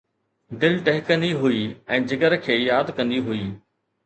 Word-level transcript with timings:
دل 0.61 0.73
ٽهڪندي 0.87 1.29
هئي 1.43 1.61
۽ 1.99 2.09
جگر 2.13 2.37
کي 2.47 2.57
ياد 2.71 2.91
ڪندي 2.97 3.23
هئي 3.29 3.45